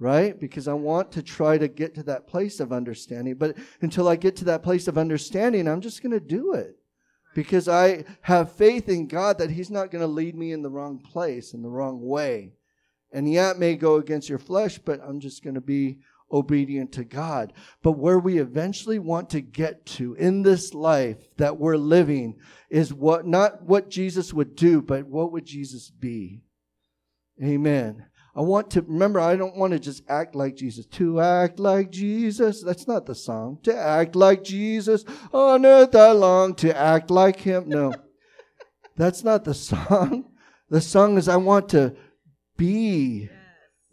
[0.00, 0.38] Right?
[0.38, 3.34] Because I want to try to get to that place of understanding.
[3.34, 6.76] But until I get to that place of understanding, I'm just going to do it.
[7.34, 10.70] Because I have faith in God that He's not going to lead me in the
[10.70, 12.52] wrong place, in the wrong way.
[13.12, 15.98] And yeah, it may go against your flesh, but I'm just going to be
[16.30, 17.52] obedient to God.
[17.82, 22.36] But where we eventually want to get to in this life that we're living
[22.70, 26.42] is what, not what Jesus would do, but what would Jesus be?
[27.42, 28.06] Amen.
[28.38, 30.86] I want to remember, I don't want to just act like Jesus.
[30.86, 32.62] To act like Jesus.
[32.62, 33.58] That's not the song.
[33.64, 35.04] To act like Jesus.
[35.32, 37.68] On earth I long to act like him.
[37.68, 37.94] No,
[38.96, 40.30] that's not the song.
[40.70, 41.96] The song is I want to
[42.56, 43.28] be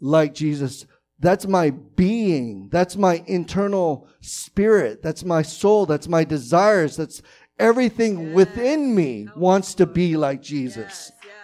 [0.00, 0.86] like Jesus.
[1.18, 2.68] That's my being.
[2.70, 5.02] That's my internal spirit.
[5.02, 5.86] That's my soul.
[5.86, 6.96] That's my desires.
[6.96, 7.22] That's
[7.58, 8.34] everything yes.
[8.34, 11.12] within me wants to be like Jesus.
[11.24, 11.36] Yes.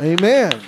[0.00, 0.60] Amen.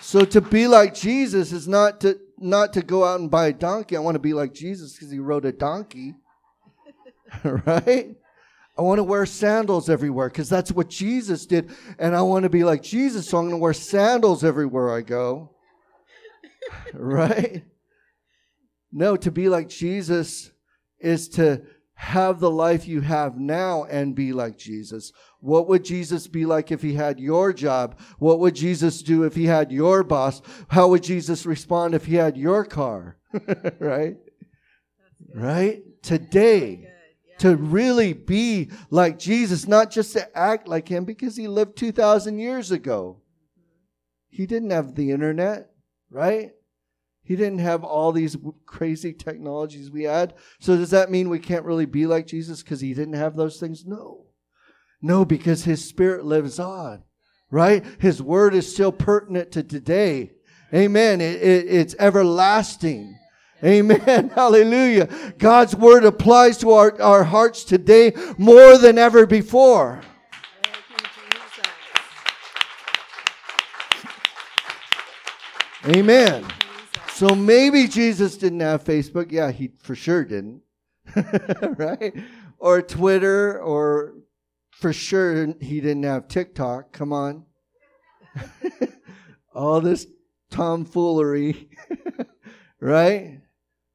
[0.00, 3.52] So to be like Jesus is not to not to go out and buy a
[3.52, 3.96] donkey.
[3.96, 6.14] I want to be like Jesus because he rode a donkey.
[7.44, 8.16] right?
[8.80, 11.70] I want to wear sandals everywhere because that's what Jesus did.
[11.98, 15.02] And I want to be like Jesus, so I'm going to wear sandals everywhere I
[15.02, 15.50] go.
[16.94, 17.62] right?
[18.90, 20.50] No, to be like Jesus
[20.98, 21.60] is to
[21.92, 25.12] have the life you have now and be like Jesus.
[25.40, 28.00] What would Jesus be like if he had your job?
[28.18, 30.40] What would Jesus do if he had your boss?
[30.68, 33.18] How would Jesus respond if he had your car?
[33.78, 34.16] right?
[35.34, 35.82] Right?
[36.02, 36.89] Today,
[37.40, 42.38] to really be like Jesus, not just to act like him because he lived 2,000
[42.38, 43.22] years ago.
[44.28, 45.70] He didn't have the internet,
[46.10, 46.50] right?
[47.22, 50.34] He didn't have all these crazy technologies we had.
[50.58, 53.58] So does that mean we can't really be like Jesus because he didn't have those
[53.58, 53.84] things?
[53.86, 54.26] No.
[55.00, 57.04] No, because his spirit lives on,
[57.50, 57.82] right?
[57.98, 60.32] His word is still pertinent to today.
[60.74, 61.22] Amen.
[61.22, 63.16] It, it, it's everlasting.
[63.62, 64.28] Amen.
[64.34, 65.08] Hallelujah.
[65.38, 70.00] God's word applies to our, our hearts today more than ever before.
[75.86, 76.44] Amen.
[77.14, 79.32] So maybe Jesus didn't have Facebook.
[79.32, 80.62] Yeah, he for sure didn't.
[81.76, 82.14] right?
[82.58, 84.14] Or Twitter, or
[84.70, 86.92] for sure he didn't have TikTok.
[86.92, 87.44] Come on.
[89.54, 90.06] All this
[90.50, 91.70] tomfoolery.
[92.80, 93.40] right?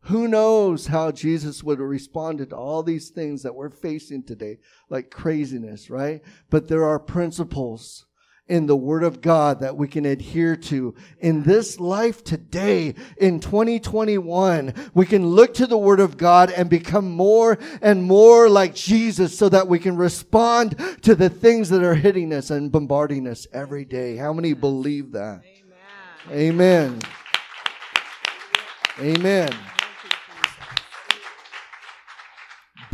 [0.05, 4.59] Who knows how Jesus would have responded to all these things that we're facing today,
[4.87, 6.21] like craziness, right?
[6.51, 8.05] But there are principles
[8.47, 13.39] in the Word of God that we can adhere to in this life today in
[13.39, 14.75] 2021.
[14.93, 19.35] We can look to the Word of God and become more and more like Jesus
[19.35, 23.47] so that we can respond to the things that are hitting us and bombarding us
[23.51, 24.17] every day.
[24.17, 25.41] How many believe that?
[26.29, 26.99] Amen.
[26.99, 26.99] Amen.
[28.99, 29.74] Amen.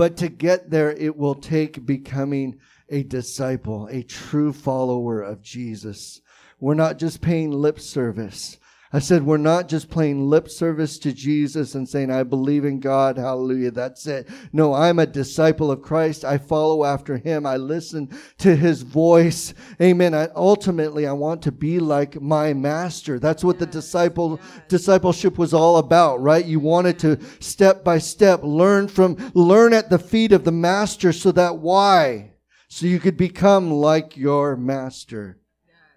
[0.02, 2.58] But to get there, it will take becoming
[2.90, 6.22] a disciple, a true follower of Jesus.
[6.60, 8.58] We're not just paying lip service.
[8.94, 12.80] I said, we're not just playing lip service to Jesus and saying, I believe in
[12.80, 13.18] God.
[13.18, 13.72] Hallelujah.
[13.72, 14.28] That's it.
[14.52, 16.26] No, I'm a disciple of Christ.
[16.26, 17.46] I follow after him.
[17.46, 19.54] I listen to his voice.
[19.82, 20.14] Amen.
[20.14, 23.18] I, ultimately, I want to be like my master.
[23.18, 26.44] That's what the disciple, discipleship was all about, right?
[26.44, 31.14] You wanted to step by step learn from, learn at the feet of the master
[31.14, 32.32] so that why?
[32.74, 35.41] so you could become like your master.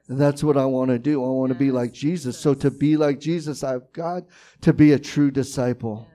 [0.09, 1.25] And that's what I want to do.
[1.25, 2.39] I want to be like Jesus.
[2.39, 4.25] So to be like Jesus, I've got
[4.61, 6.09] to be a true disciple.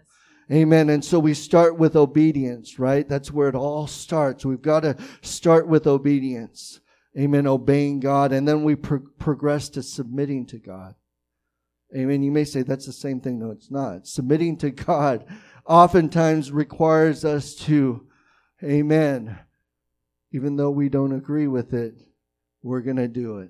[0.52, 0.89] Amen.
[0.89, 3.08] And so we start with obedience, right?
[3.08, 4.45] That's where it all starts.
[4.45, 6.80] We've got to start with obedience.
[7.17, 7.47] Amen.
[7.47, 8.32] Obeying God.
[8.32, 10.95] And then we pro- progress to submitting to God.
[11.95, 12.21] Amen.
[12.21, 13.39] You may say that's the same thing.
[13.39, 14.06] No, it's not.
[14.06, 15.25] Submitting to God
[15.65, 18.08] oftentimes requires us to,
[18.63, 19.39] amen,
[20.32, 21.95] even though we don't agree with it,
[22.62, 23.49] we're going to do it.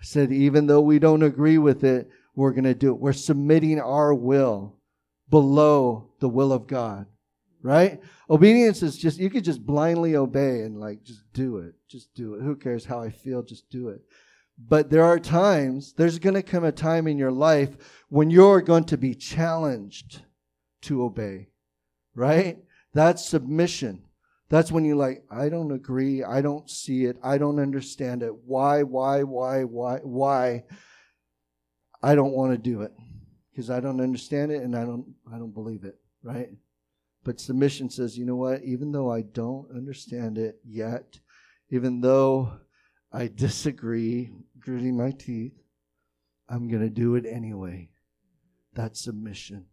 [0.00, 3.00] Said, even though we don't agree with it, we're going to do it.
[3.00, 4.76] We're submitting our will
[5.28, 7.06] below the will of God,
[7.62, 8.00] right?
[8.30, 11.74] Obedience is just, you could just blindly obey and like, just do it.
[11.88, 12.42] Just do it.
[12.42, 13.42] Who cares how I feel?
[13.42, 14.00] Just do it.
[14.58, 17.76] But there are times, there's going to come a time in your life
[18.08, 20.22] when you're going to be challenged
[20.82, 21.48] to obey,
[22.14, 22.58] right?
[22.94, 24.04] That's submission.
[24.50, 26.24] That's when you're like, I don't agree.
[26.24, 27.18] I don't see it.
[27.22, 28.32] I don't understand it.
[28.46, 30.64] Why, why, why, why, why?
[32.02, 32.92] I don't want to do it
[33.50, 36.48] because I don't understand it and I don't, I don't believe it, right?
[37.24, 38.62] But submission says, you know what?
[38.62, 41.20] Even though I don't understand it yet,
[41.70, 42.52] even though
[43.12, 45.52] I disagree, gritting my teeth,
[46.48, 47.90] I'm going to do it anyway.
[48.72, 49.66] That's submission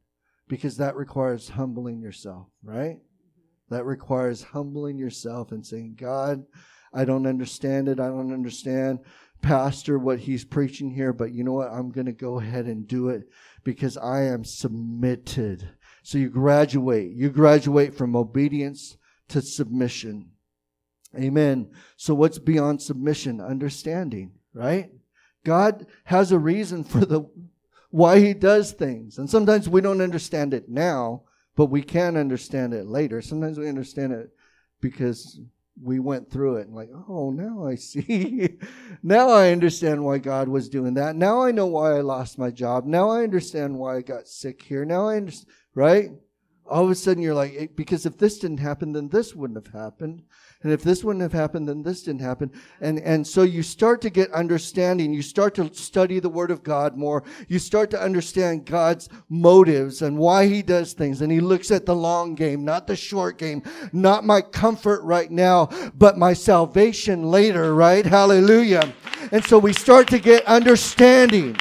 [0.47, 2.97] because that requires humbling yourself, right?
[3.69, 6.45] That requires humbling yourself and saying, God,
[6.93, 7.99] I don't understand it.
[7.99, 8.99] I don't understand,
[9.41, 11.71] Pastor, what he's preaching here, but you know what?
[11.71, 13.27] I'm going to go ahead and do it
[13.63, 15.69] because I am submitted.
[16.03, 17.11] So you graduate.
[17.11, 18.97] You graduate from obedience
[19.29, 20.29] to submission.
[21.17, 21.71] Amen.
[21.97, 23.39] So, what's beyond submission?
[23.39, 24.91] Understanding, right?
[25.43, 27.29] God has a reason for the
[27.89, 29.17] why he does things.
[29.17, 31.23] And sometimes we don't understand it now,
[31.55, 33.21] but we can understand it later.
[33.21, 34.29] Sometimes we understand it
[34.81, 35.39] because
[35.81, 38.57] we went through it and like, oh, now I see.
[39.03, 41.15] now I understand why God was doing that.
[41.15, 42.85] Now I know why I lost my job.
[42.85, 44.85] Now I understand why I got sick here.
[44.85, 46.09] Now I understand, right?
[46.67, 49.73] All of a sudden you're like, because if this didn't happen, then this wouldn't have
[49.73, 50.23] happened.
[50.63, 52.51] And if this wouldn't have happened, then this didn't happen.
[52.81, 55.13] And, and so you start to get understanding.
[55.13, 57.23] You start to study the Word of God more.
[57.47, 61.21] You start to understand God's motives and why He does things.
[61.21, 63.61] And He looks at the long game, not the short game,
[63.93, 68.05] not my comfort right now, but my salvation later, right?
[68.05, 68.91] Hallelujah.
[69.31, 71.57] And so we start to get understanding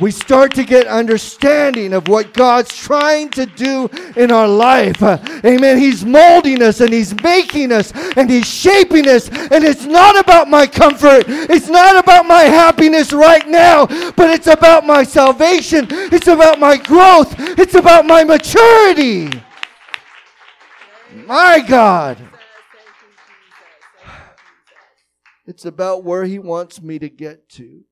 [0.00, 5.02] we start to get understanding of what God's trying to do in our life.
[5.02, 5.78] Uh, amen.
[5.78, 9.28] He's molding us and He's making us and He's shaping us.
[9.28, 14.46] And it's not about my comfort, it's not about my happiness right now, but it's
[14.46, 19.30] about my salvation, it's about my growth, it's about my maturity.
[21.26, 22.18] My God.
[25.46, 27.84] It's about where He wants me to get to.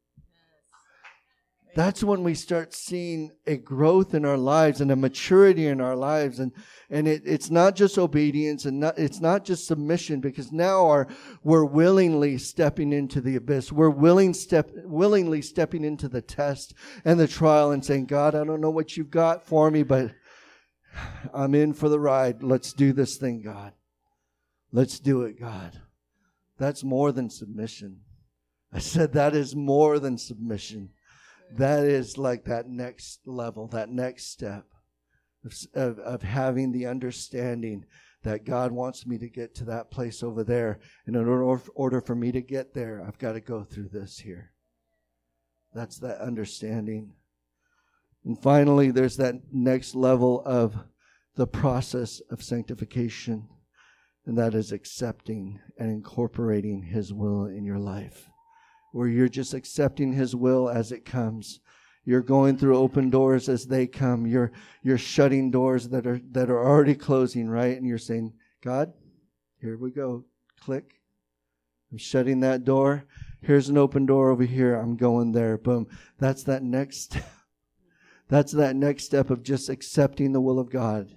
[1.74, 5.96] That's when we start seeing a growth in our lives and a maturity in our
[5.96, 6.38] lives.
[6.38, 6.52] And,
[6.90, 11.08] and it, it's not just obedience and not, it's not just submission because now our,
[11.42, 13.72] we're willingly stepping into the abyss.
[13.72, 16.74] We're willing step, willingly stepping into the test
[17.06, 20.12] and the trial and saying, God, I don't know what you've got for me, but
[21.32, 22.42] I'm in for the ride.
[22.42, 23.72] Let's do this thing, God.
[24.72, 25.80] Let's do it, God.
[26.58, 28.00] That's more than submission.
[28.70, 30.90] I said that is more than submission
[31.56, 34.64] that is like that next level, that next step
[35.44, 37.84] of, of, of, having the understanding
[38.22, 40.78] that God wants me to get to that place over there.
[41.06, 44.18] And in order, order for me to get there, I've got to go through this
[44.18, 44.52] here.
[45.74, 47.14] That's that understanding.
[48.24, 50.76] And finally, there's that next level of
[51.34, 53.48] the process of sanctification,
[54.26, 58.28] and that is accepting and incorporating His will in your life
[58.92, 61.60] where you're just accepting his will as it comes.
[62.04, 64.26] You're going through open doors as they come.
[64.26, 67.76] You're you're shutting doors that are that are already closing, right?
[67.76, 68.32] And you're saying,
[68.62, 68.92] God,
[69.60, 70.24] here we go.
[70.60, 71.00] Click.
[71.90, 73.04] I'm shutting that door.
[73.40, 74.74] Here's an open door over here.
[74.74, 75.58] I'm going there.
[75.58, 75.86] Boom.
[76.18, 77.18] That's that next.
[78.28, 81.14] That's that next step of just accepting the will of God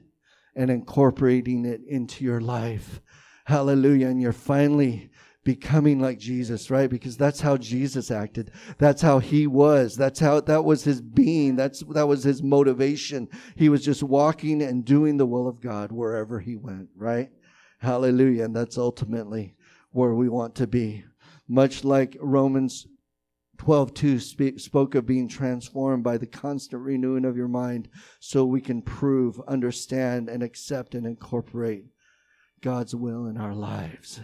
[0.56, 3.02] and incorporating it into your life.
[3.46, 4.08] Hallelujah.
[4.08, 5.12] And you're finally
[5.46, 6.90] becoming like Jesus, right?
[6.90, 8.52] Because that's how Jesus acted.
[8.80, 9.96] That's how he was.
[9.96, 11.56] That's how that was his being.
[11.56, 13.30] That's that was his motivation.
[13.56, 17.30] He was just walking and doing the will of God wherever he went, right?
[17.78, 18.46] Hallelujah.
[18.46, 19.56] And that's ultimately
[19.92, 21.06] where we want to be.
[21.48, 22.88] Much like Romans
[23.60, 27.88] 12 2 speak, spoke of being transformed by the constant renewing of your mind
[28.20, 31.86] so we can prove, understand, and accept and incorporate
[32.62, 34.22] God's will in our lives.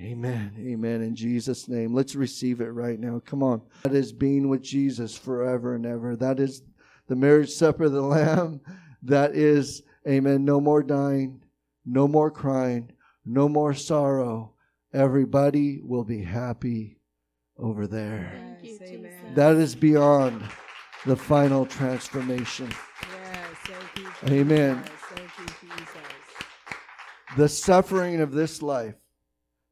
[0.00, 0.54] Amen.
[0.58, 1.02] Amen.
[1.02, 1.94] In Jesus' name.
[1.94, 3.20] Let's receive it right now.
[3.24, 3.62] Come on.
[3.82, 6.16] That is being with Jesus forever and ever.
[6.16, 6.62] That is
[7.08, 8.60] the marriage supper of the Lamb.
[9.02, 11.42] That is, amen, no more dying,
[11.84, 12.92] no more crying,
[13.26, 14.54] no more sorrow.
[14.94, 16.98] Everybody will be happy
[17.58, 18.58] over there.
[18.62, 18.78] You,
[19.34, 20.42] that is beyond
[21.04, 22.70] the final transformation.
[23.02, 24.84] Yes, you, Amen.
[25.62, 25.68] You,
[27.36, 28.94] the suffering of this life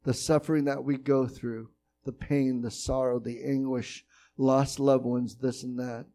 [0.04, 1.70] the suffering that we go through,
[2.04, 4.04] the pain, the sorrow, the anguish,
[4.36, 6.06] lost loved ones, this and that,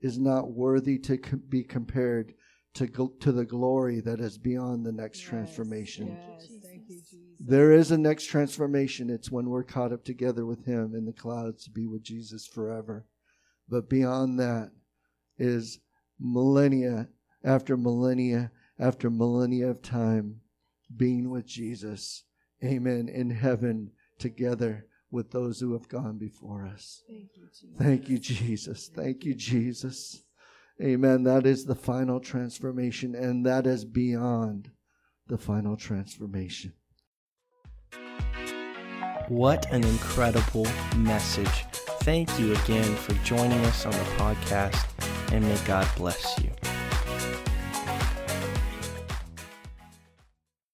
[0.00, 2.34] is not worthy to be compared
[2.74, 2.86] to,
[3.20, 6.18] to the glory that is beyond the next yes, transformation.
[6.38, 6.48] Yes,
[7.38, 9.10] there is a next transformation.
[9.10, 12.46] It's when we're caught up together with Him in the clouds to be with Jesus
[12.46, 13.06] forever.
[13.68, 14.70] But beyond that
[15.38, 15.80] is
[16.18, 17.08] millennia
[17.42, 20.40] after millennia after millennia of time
[20.94, 22.24] being with Jesus
[22.64, 27.02] amen, in heaven together with those who have gone before us.
[27.08, 27.78] Thank you, Jesus.
[27.78, 28.90] Thank you, Jesus.
[28.94, 30.22] Thank you, Jesus.
[30.82, 31.24] Amen.
[31.24, 34.70] That is the final transformation, and that is beyond
[35.26, 36.72] the final transformation.
[39.28, 41.64] What an incredible message.
[42.00, 44.84] Thank you again for joining us on the podcast,
[45.32, 46.50] and may God bless you.